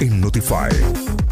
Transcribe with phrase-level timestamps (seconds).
[0.00, 0.68] en Notify.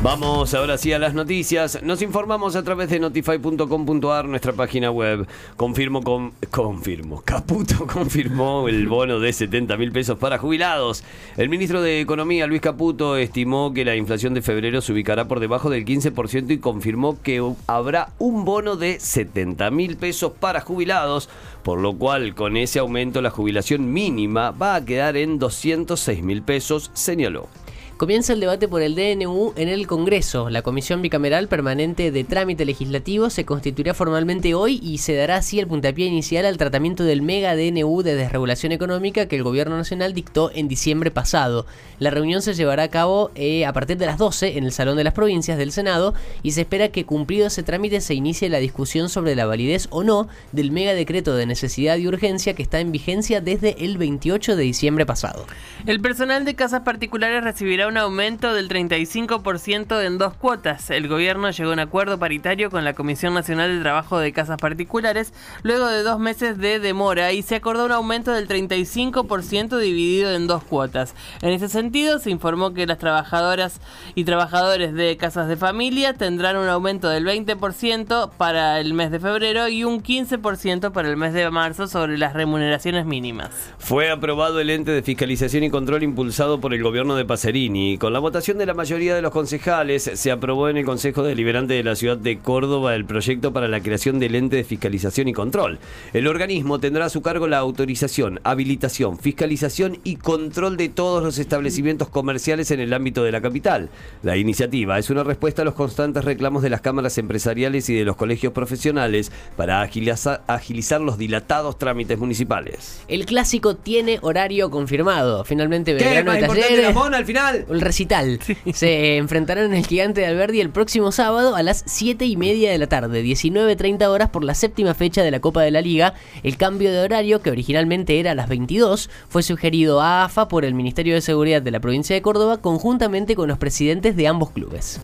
[0.02, 1.82] Vamos ahora sí a las noticias.
[1.82, 5.26] Nos informamos a través de notify.com.ar, nuestra página web.
[5.56, 7.22] Confirmo, con, confirmo.
[7.24, 11.04] Caputo confirmó el bono de 70 mil pesos para jubilados.
[11.36, 15.40] El ministro de Economía, Luis Caputo, estimó que la inflación de febrero se ubicará por
[15.40, 21.30] debajo del 15% y confirmó que habrá un bono de 70 mil pesos para jubilados,
[21.62, 26.42] por lo cual con ese aumento la jubilación mínima va a quedar en 206 mil
[26.42, 27.48] pesos, señaló.
[27.96, 30.50] Comienza el debate por el DNU en el Congreso.
[30.50, 35.60] La Comisión Bicameral Permanente de Trámite Legislativo se constituirá formalmente hoy y se dará así
[35.60, 40.12] el puntapié inicial al tratamiento del mega DNU de desregulación económica que el Gobierno Nacional
[40.12, 41.66] dictó en diciembre pasado.
[42.00, 44.96] La reunión se llevará a cabo eh, a partir de las 12 en el Salón
[44.96, 48.58] de las Provincias del Senado y se espera que cumplido ese trámite se inicie la
[48.58, 52.80] discusión sobre la validez o no del mega decreto de necesidad y urgencia que está
[52.80, 55.46] en vigencia desde el 28 de diciembre pasado.
[55.86, 60.90] El personal de casas particulares recibirá un aumento del 35% en dos cuotas.
[60.90, 64.58] El gobierno llegó a un acuerdo paritario con la Comisión Nacional de Trabajo de Casas
[64.58, 65.32] Particulares
[65.62, 70.46] luego de dos meses de demora y se acordó un aumento del 35% dividido en
[70.46, 71.14] dos cuotas.
[71.42, 73.80] En ese sentido, se informó que las trabajadoras
[74.14, 79.20] y trabajadores de casas de familia tendrán un aumento del 20% para el mes de
[79.20, 83.50] febrero y un 15% para el mes de marzo sobre las remuneraciones mínimas.
[83.78, 87.98] Fue aprobado el ente de fiscalización y control impulsado por el gobierno de Pacerini y
[87.98, 91.74] Con la votación de la mayoría de los concejales, se aprobó en el Consejo Deliberante
[91.74, 95.32] de la Ciudad de Córdoba el proyecto para la creación del ente de fiscalización y
[95.32, 95.78] control.
[96.12, 101.38] El organismo tendrá a su cargo la autorización, habilitación, fiscalización y control de todos los
[101.38, 103.88] establecimientos comerciales en el ámbito de la capital.
[104.22, 108.04] La iniciativa es una respuesta a los constantes reclamos de las cámaras empresariales y de
[108.04, 113.02] los colegios profesionales para agilizar, agilizar los dilatados trámites municipales.
[113.08, 115.44] El clásico tiene horario confirmado.
[115.44, 116.40] Finalmente Belgrano ¿Qué?
[116.40, 116.96] Talleres.
[116.96, 117.63] al final?
[117.70, 118.40] El recital.
[118.72, 122.70] Se enfrentarán en el Gigante de Alberdi el próximo sábado a las 7 y media
[122.70, 126.14] de la tarde, 19.30 horas por la séptima fecha de la Copa de la Liga.
[126.42, 130.64] El cambio de horario, que originalmente era a las 22, fue sugerido a AFA por
[130.64, 134.50] el Ministerio de Seguridad de la provincia de Córdoba conjuntamente con los presidentes de ambos
[134.50, 135.00] clubes.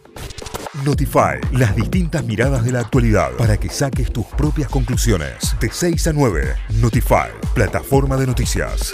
[0.84, 5.56] Notify, las distintas miradas de la actualidad para que saques tus propias conclusiones.
[5.60, 8.92] De 6 a 9, Notify, plataforma de noticias.